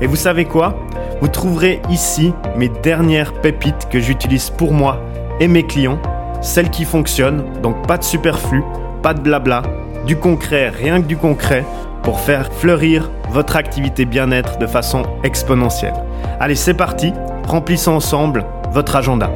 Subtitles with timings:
[0.00, 0.78] Et vous savez quoi?
[1.20, 5.02] Vous trouverez ici mes dernières pépites que j'utilise pour moi
[5.40, 6.00] et mes clients,
[6.40, 8.62] celles qui fonctionnent, donc pas de superflu,
[9.02, 9.62] pas de blabla,
[10.06, 11.64] du concret, rien que du concret,
[12.04, 15.94] pour faire fleurir votre activité bien-être de façon exponentielle.
[16.38, 17.12] Allez, c'est parti,
[17.48, 19.32] remplissons ensemble votre agenda.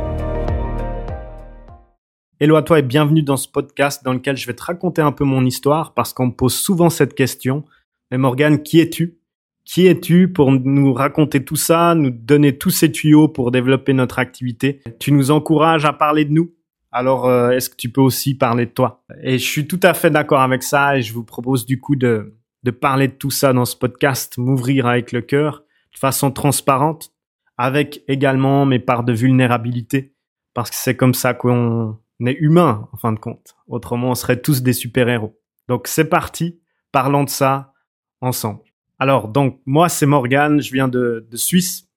[2.39, 5.13] Hello à toi et bienvenue dans ce podcast dans lequel je vais te raconter un
[5.13, 7.65] peu mon histoire parce qu'on me pose souvent cette question.
[8.13, 9.22] Mais Morgane, qui es-tu?
[9.65, 14.19] Qui es-tu pour nous raconter tout ça, nous donner tous ces tuyaux pour développer notre
[14.19, 14.81] activité?
[14.99, 16.53] Tu nous encourages à parler de nous.
[16.91, 19.03] Alors, euh, est-ce que tu peux aussi parler de toi?
[19.23, 21.97] Et je suis tout à fait d'accord avec ça et je vous propose du coup
[21.97, 26.31] de, de parler de tout ça dans ce podcast, m'ouvrir avec le cœur, de façon
[26.31, 27.13] transparente,
[27.57, 30.15] avec également mes parts de vulnérabilité,
[30.55, 33.55] parce que c'est comme ça qu'on est humain, en fin de compte.
[33.69, 35.39] Autrement, on serait tous des super-héros.
[35.69, 36.61] Donc c'est parti,
[36.93, 37.73] parlons de ça
[38.21, 38.61] ensemble.
[39.03, 41.89] Alors, donc, moi, c'est Morgan, je viens de, Suisse.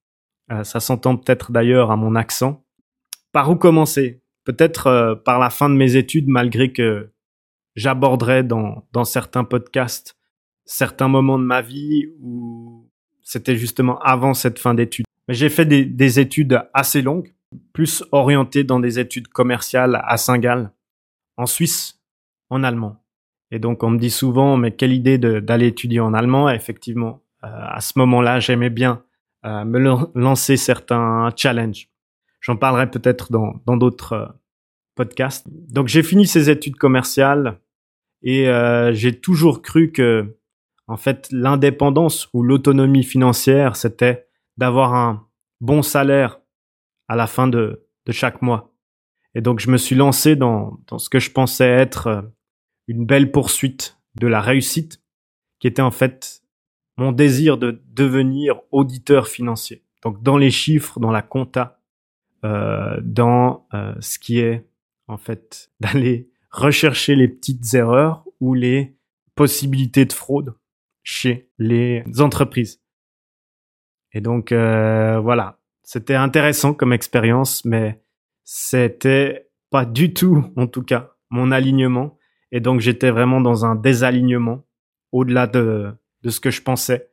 [0.52, 2.66] Euh, ça s'entend peut-être d'ailleurs à mon accent.
[3.32, 4.24] Par où commencer?
[4.44, 7.12] Peut-être euh, par la fin de mes études, malgré que
[7.76, 10.18] j'aborderai dans, dans certains podcasts
[10.66, 12.90] certains moments de ma vie où
[13.22, 15.06] c'était justement avant cette fin d'études.
[15.28, 17.36] Mais j'ai fait des, des, études assez longues,
[17.72, 20.72] plus orientées dans des études commerciales à Saint-Gall,
[21.38, 22.02] en Suisse,
[22.50, 23.05] en allemand.
[23.52, 26.50] Et donc on me dit souvent, mais quelle idée d'aller étudier en allemand.
[26.50, 29.04] effectivement, euh, à ce moment-là, j'aimais bien
[29.46, 29.80] euh, me
[30.16, 31.90] lancer certains challenges.
[32.42, 34.26] J'en parlerai peut-être dans d'autres euh,
[34.96, 35.48] podcasts.
[35.50, 37.60] Donc j'ai fini ces études commerciales
[38.24, 38.50] et
[38.94, 40.38] j'ai toujours cru que
[40.88, 44.26] en fait l'indépendance ou l'autonomie financière, c'était
[44.58, 45.28] d'avoir un
[45.62, 46.40] bon salaire
[47.08, 48.74] à la fin de, de chaque mois.
[49.36, 52.32] Et donc je me suis lancé dans, dans ce que je pensais être
[52.88, 55.02] une belle poursuite de la réussite,
[55.60, 56.42] qui était en fait
[56.98, 59.84] mon désir de devenir auditeur financier.
[60.04, 61.82] Donc dans les chiffres, dans la compta,
[62.44, 64.68] euh, dans euh, ce qui est
[65.08, 68.96] en fait d'aller rechercher les petites erreurs ou les
[69.36, 70.56] possibilités de fraude
[71.04, 72.82] chez les entreprises.
[74.14, 78.02] Et donc euh, voilà, c'était intéressant comme expérience, mais
[78.44, 82.15] c'était pas du tout, en tout cas, mon alignement
[82.52, 84.64] et donc j'étais vraiment dans un désalignement
[85.12, 87.10] au-delà de, de ce que je pensais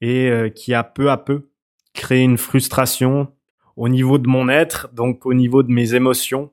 [0.00, 1.50] et euh, qui a peu à peu
[1.94, 3.32] créé une frustration
[3.76, 6.52] au niveau de mon être, donc au niveau de mes émotions,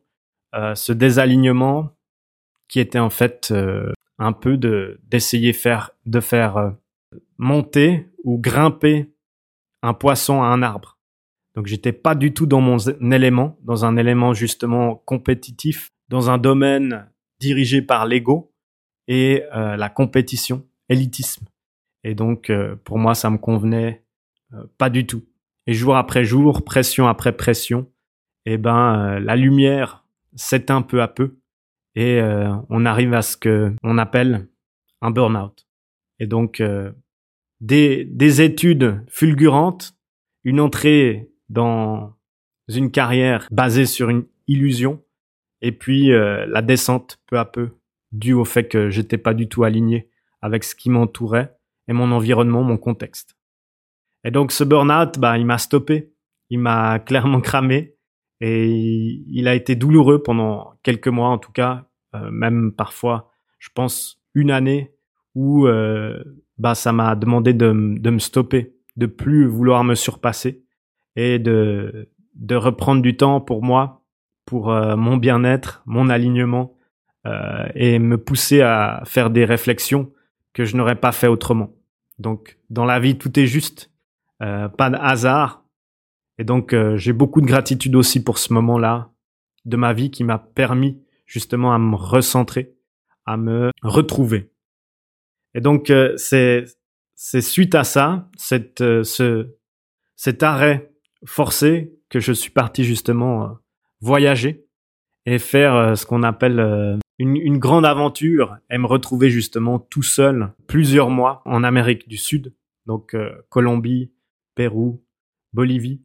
[0.53, 1.91] euh, ce désalignement
[2.67, 6.73] qui était en fait euh, un peu de d'essayer faire de faire
[7.37, 9.11] monter ou grimper
[9.81, 10.97] un poisson à un arbre.
[11.55, 12.77] Donc j'étais pas du tout dans mon
[13.11, 17.09] élément, dans un élément justement compétitif, dans un domaine
[17.39, 18.53] dirigé par l'ego
[19.07, 21.45] et euh, la compétition, élitisme.
[22.03, 24.03] Et donc, euh, pour moi, ça me convenait
[24.53, 25.23] euh, pas du tout.
[25.67, 27.91] Et jour après jour, pression après pression,
[28.45, 31.39] eh ben, la lumière s'éteint peu à peu
[31.95, 32.21] et
[32.69, 34.49] on arrive à ce que on appelle
[35.01, 35.65] un burn-out.
[36.19, 36.61] Et donc,
[37.61, 39.97] des études fulgurantes,
[40.43, 42.15] une entrée dans
[42.67, 45.03] une carrière basée sur une illusion,
[45.65, 47.69] et puis euh, la descente peu à peu,
[48.11, 50.11] due au fait que j'étais pas du tout aligné
[50.43, 53.35] avec ce qui m'entourait et mon environnement, mon contexte.
[54.23, 56.13] Et donc ce burn-out, bah, il m'a stoppé,
[56.51, 57.95] il m'a clairement cramé
[58.41, 58.69] et
[59.27, 64.21] il a été douloureux pendant quelques mois en tout cas, euh, même parfois, je pense
[64.35, 64.93] une année
[65.33, 66.23] où euh,
[66.59, 70.63] bah ça m'a demandé de, de me stopper, de plus vouloir me surpasser
[71.15, 74.04] et de de reprendre du temps pour moi
[74.45, 76.77] pour euh, mon bien-être, mon alignement
[77.25, 80.11] euh, et me pousser à faire des réflexions
[80.53, 81.73] que je n'aurais pas fait autrement.
[82.19, 83.91] Donc dans la vie, tout est juste,
[84.41, 85.63] euh, pas de hasard.
[86.37, 89.09] Et donc j'ai beaucoup de gratitude aussi pour ce moment-là
[89.63, 92.75] de ma vie qui m'a permis justement à me recentrer,
[93.25, 94.51] à me retrouver.
[95.53, 96.65] Et donc c'est
[97.13, 99.55] c'est suite à ça, cette ce
[100.17, 100.91] cet arrêt
[101.23, 103.57] forcé que je suis parti justement
[104.05, 104.67] voyager
[105.25, 110.03] et faire euh, ce qu'on appelle euh, une, grande aventure et me retrouver justement tout
[110.03, 112.53] seul plusieurs mois en Amérique du Sud,
[112.85, 114.11] donc euh, Colombie,
[114.53, 115.03] Pérou,
[115.53, 116.01] Bolivie,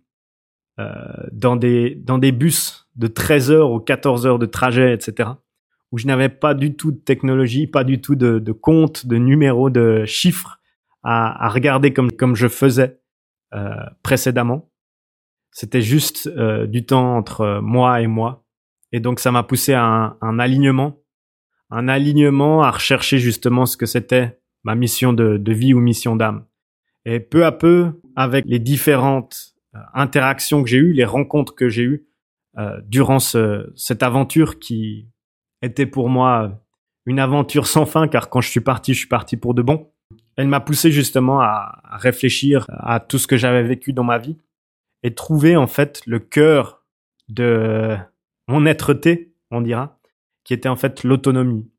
[1.31, 5.29] dans des dans des bus de 13 heures ou 14 heures de trajet, etc.
[5.93, 9.19] Où je n'avais pas du tout de technologie, pas du tout de, de compte, de
[9.19, 10.59] numéros, de chiffres
[11.03, 12.99] à, regarder comme comme je faisais
[14.03, 14.70] précédemment.
[15.53, 18.45] C'était juste euh, du temps entre moi et moi.
[18.93, 21.01] Et donc ça m'a poussé à un, un alignement,
[21.71, 26.17] un alignement à rechercher justement ce que c'était ma mission de, de vie ou mission
[26.17, 26.45] d'âme.
[27.05, 31.69] Et peu à peu, avec les différentes euh, interactions que j'ai eues, les rencontres que
[31.69, 32.07] j'ai eues
[32.59, 35.09] euh, durant ce, cette aventure qui
[35.63, 36.61] était pour moi
[37.07, 39.91] une aventure sans fin, car quand je suis parti, je suis parti pour de bon.
[40.37, 44.37] Elle m'a poussé justement à réfléchir à tout ce que j'avais vécu dans ma vie
[45.03, 46.85] et trouver en fait le cœur
[47.29, 47.97] de
[48.49, 49.99] mon être-té, on dira,
[50.45, 51.71] qui était en fait l'autonomie.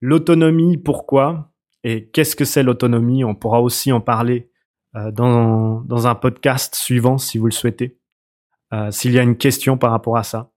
[0.00, 1.52] L'autonomie, pourquoi?
[1.84, 3.24] Et qu'est-ce que c'est l'autonomie?
[3.24, 4.50] On pourra aussi en parler
[4.96, 7.98] euh, dans, dans un podcast suivant si vous le souhaitez,
[8.72, 10.50] euh, s'il y a une question par rapport à ça.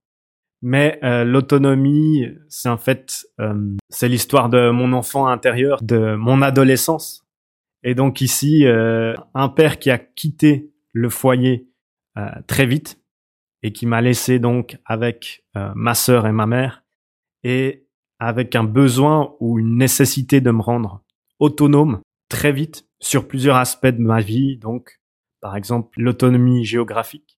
[0.62, 6.42] Mais euh, l'autonomie, c'est en fait, euh, c'est l'histoire de mon enfant intérieur, de mon
[6.42, 7.26] adolescence.
[7.84, 11.68] Et donc ici, euh, un père qui a quitté le foyer
[12.48, 13.00] très vite
[13.64, 16.84] et qui m'a laissé donc avec ma sœur et ma mère
[17.44, 17.88] et
[18.20, 21.04] avec un besoin ou une nécessité de me rendre
[21.40, 25.00] autonome très vite sur plusieurs aspects de ma vie, donc
[25.42, 27.38] par exemple l'autonomie géographique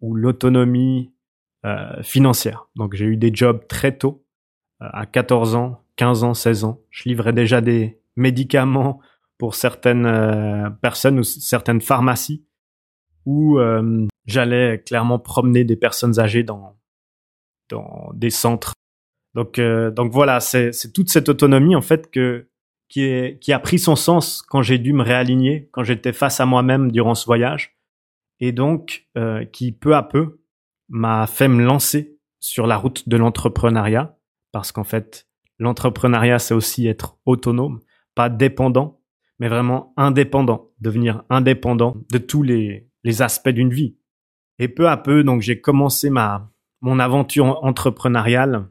[0.00, 1.12] ou l'autonomie
[1.64, 2.68] euh, financière.
[2.76, 4.24] Donc j'ai eu des jobs très tôt,
[4.82, 6.80] euh, à 14 ans, 15 ans, 16 ans.
[6.90, 9.00] Je livrais déjà des médicaments
[9.38, 12.44] pour certaines euh, personnes ou certaines pharmacies
[13.26, 16.76] où euh, j'allais clairement promener des personnes âgées dans
[17.68, 18.74] dans des centres.
[19.34, 22.50] Donc donc voilà, c'est c'est toute cette autonomie en fait que
[22.90, 26.40] qui, est, qui a pris son sens quand j'ai dû me réaligner, quand j'étais face
[26.40, 27.78] à moi-même durant ce voyage,
[28.40, 30.40] et donc euh, qui peu à peu
[30.88, 34.18] m'a fait me lancer sur la route de l'entrepreneuriat,
[34.50, 35.28] parce qu'en fait,
[35.58, 37.80] l'entrepreneuriat, c'est aussi être autonome,
[38.14, 39.00] pas dépendant,
[39.38, 43.96] mais vraiment indépendant, devenir indépendant de tous les, les aspects d'une vie.
[44.58, 46.50] Et peu à peu, donc j'ai commencé ma
[46.82, 48.68] mon aventure entrepreneuriale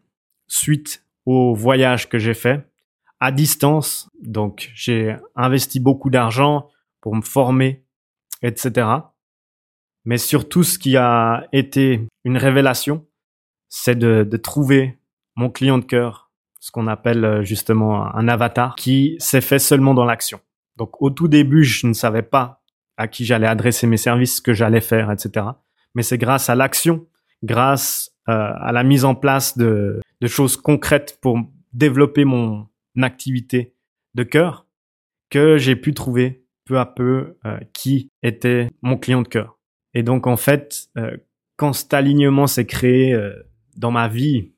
[0.48, 2.70] suite au voyage que j'ai fait
[3.20, 4.10] à distance.
[4.22, 6.70] Donc, j'ai investi beaucoup d'argent
[7.02, 7.86] pour me former,
[8.42, 8.88] etc.
[10.06, 13.06] Mais surtout, ce qui a été une révélation,
[13.68, 14.98] c'est de, de trouver
[15.36, 19.94] mon client de cœur, ce qu'on appelle euh, justement un avatar, qui s'est fait seulement
[19.94, 20.40] dans l'action.
[20.78, 22.59] Donc, au tout début, je ne savais pas
[23.00, 25.46] à qui j'allais adresser mes services, ce que j'allais faire, etc.
[25.96, 27.08] Mais c'est grâce à l'action,
[27.44, 31.40] grâce euh, à la mise en place de, choses concrètes pour
[31.74, 32.68] développer mon,
[33.02, 33.74] activité
[34.14, 34.68] de cœur
[35.30, 39.58] que j'ai pu trouver peu à peu euh, qui était mon client de cœur.
[39.94, 41.16] Et donc en fait, euh,
[41.56, 43.18] quand cet alignement s'est créé
[43.78, 44.52] dans ma vie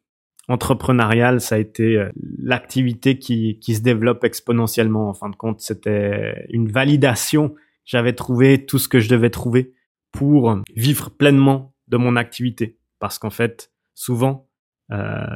[0.47, 2.03] entrepreneuriale, ça a été
[2.39, 5.09] l'activité qui, qui se développe exponentiellement.
[5.09, 7.55] En fin de compte, c'était une validation.
[7.85, 9.73] J'avais trouvé tout ce que je devais trouver
[10.11, 12.77] pour vivre pleinement de mon activité.
[12.99, 14.49] Parce qu'en fait, souvent,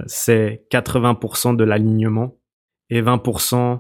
[0.06, 2.38] c'est 80% de l'alignement
[2.90, 3.80] et 20%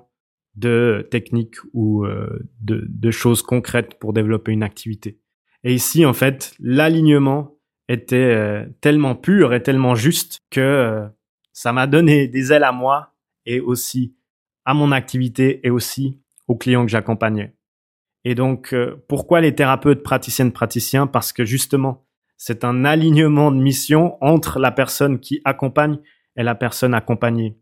[0.56, 5.19] de techniques ou euh, de, de, choses concrètes pour développer une activité.
[5.63, 7.57] Et ici, en fait, l'alignement
[7.89, 11.07] était euh, tellement pur et tellement juste que euh,
[11.51, 13.13] ça m'a donné des ailes à moi
[13.45, 14.16] et aussi
[14.63, 17.55] à mon activité et aussi aux clients que j'accompagnais.
[18.25, 18.75] Et donc,
[19.07, 21.07] pourquoi les thérapeutes praticiennes praticiens?
[21.07, 22.05] Parce que justement,
[22.37, 25.99] c'est un alignement de mission entre la personne qui accompagne
[26.35, 27.57] et la personne accompagnée.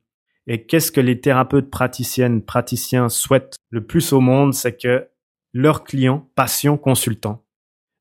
[0.48, 5.08] Et qu'est-ce que les thérapeutes praticiennes, praticiens souhaitent le plus au monde, c'est que
[5.53, 7.46] leurs clients, patients, consultants,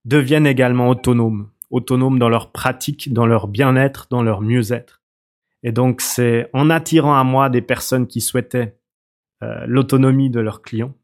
[0.04, 5.02] deviennent également autonomes, autonomes dans leur pratique, dans leur bien-être, dans leur mieux-être.
[5.62, 8.76] Et donc c'est en attirant à moi des personnes qui souhaitaient
[9.42, 10.94] euh, l'autonomie de leurs clients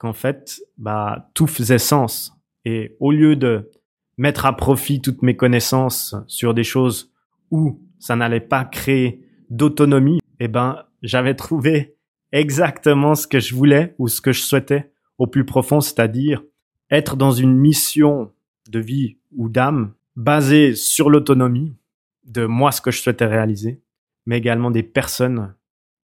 [0.00, 2.32] qu'en fait, bah, tout faisait sens.
[2.64, 3.70] Et au lieu de
[4.16, 7.12] mettre à profit toutes mes connaissances sur des choses
[7.50, 11.96] où ça n'allait pas créer d'autonomie, eh ben, j'avais trouvé
[12.32, 16.42] exactement ce que je voulais ou ce que je souhaitais au plus profond, c'est-à-dire
[16.90, 18.32] être dans une mission
[18.70, 21.76] de vie ou d'âme basée sur l'autonomie
[22.24, 23.82] de moi ce que je souhaitais réaliser,
[24.24, 25.54] mais également des personnes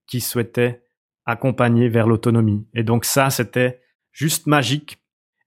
[0.07, 0.83] qui souhaitaient
[1.25, 2.67] accompagner vers l'autonomie.
[2.75, 3.81] Et donc ça, c'était
[4.17, 4.99] juste magique.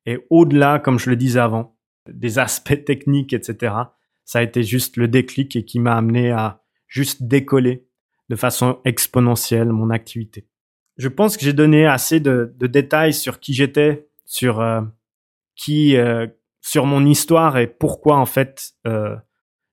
[0.05, 1.75] Et au-delà, comme je le disais avant,
[2.07, 3.73] des aspects techniques, etc.,
[4.25, 7.87] ça a été juste le déclic et qui m'a amené à juste décoller
[8.29, 10.47] de façon exponentielle mon activité.
[10.97, 14.81] Je pense que j'ai donné assez de, détails sur qui j'étais, sur euh,
[15.55, 16.27] qui, euh,
[16.61, 19.15] sur mon histoire et pourquoi en fait euh,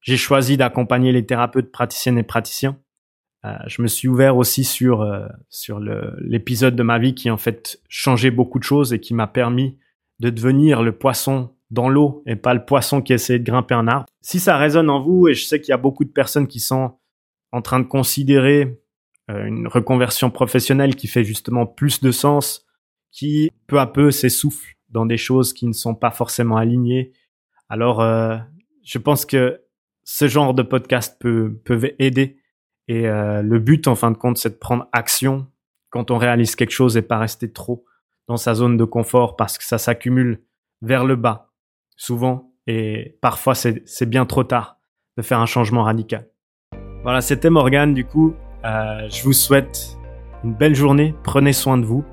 [0.00, 2.80] j'ai choisi d'accompagner les thérapeutes praticiennes et praticiens.
[3.44, 7.36] Euh, je me suis ouvert aussi sur euh, sur l'épisode de ma vie qui en
[7.36, 9.78] fait changé beaucoup de choses et qui m'a permis
[10.20, 13.88] de devenir le poisson dans l'eau et pas le poisson qui essaie de grimper un
[13.88, 14.06] arbre.
[14.22, 16.60] Si ça résonne en vous et je sais qu'il y a beaucoup de personnes qui
[16.60, 16.98] sont
[17.52, 18.80] en train de considérer
[19.30, 22.64] euh, une reconversion professionnelle qui fait justement plus de sens,
[23.12, 27.12] qui peu à peu s'essouffle dans des choses qui ne sont pas forcément alignées.
[27.68, 28.00] Alors,
[28.84, 29.60] je pense que
[30.04, 32.38] ce genre de podcast peut peuvent aider.
[32.88, 35.46] Et euh, le but, en fin de compte, c'est de prendre action
[35.90, 37.84] quand on réalise quelque chose et pas rester trop
[38.28, 40.40] dans sa zone de confort parce que ça s'accumule
[40.82, 41.52] vers le bas,
[41.96, 42.52] souvent.
[42.66, 44.78] Et parfois, c'est bien trop tard
[45.16, 46.28] de faire un changement radical.
[47.02, 48.34] Voilà, c'était Morgane, du coup.
[48.64, 49.96] Euh, je vous souhaite
[50.42, 51.14] une belle journée.
[51.22, 52.04] Prenez soin de vous.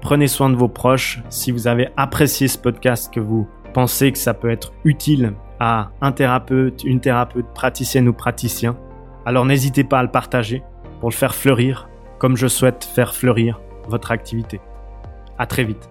[0.00, 1.20] Prenez soin de vos proches.
[1.28, 5.90] Si vous avez apprécié ce podcast, que vous pensez que ça peut être utile à
[6.00, 8.76] un thérapeute, une thérapeute, praticienne ou praticien,
[9.28, 10.62] alors n'hésitez pas à le partager
[11.00, 14.58] pour le faire fleurir comme je souhaite faire fleurir votre activité.
[15.36, 15.90] À très vite.